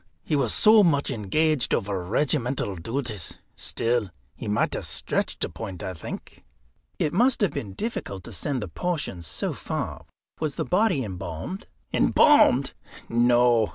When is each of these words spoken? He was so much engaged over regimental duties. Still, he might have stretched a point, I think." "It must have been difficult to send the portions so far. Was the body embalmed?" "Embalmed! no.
He 0.23 0.35
was 0.35 0.51
so 0.51 0.83
much 0.83 1.11
engaged 1.11 1.75
over 1.75 2.03
regimental 2.03 2.75
duties. 2.75 3.37
Still, 3.55 4.09
he 4.35 4.47
might 4.47 4.73
have 4.73 4.87
stretched 4.87 5.43
a 5.43 5.49
point, 5.49 5.83
I 5.83 5.93
think." 5.93 6.43
"It 6.97 7.13
must 7.13 7.39
have 7.41 7.51
been 7.51 7.73
difficult 7.73 8.23
to 8.23 8.33
send 8.33 8.63
the 8.63 8.67
portions 8.67 9.27
so 9.27 9.53
far. 9.53 10.07
Was 10.39 10.55
the 10.55 10.65
body 10.65 11.03
embalmed?" 11.03 11.67
"Embalmed! 11.93 12.73
no. 13.09 13.69